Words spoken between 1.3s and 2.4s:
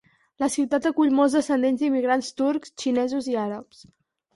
descendents d'immigrants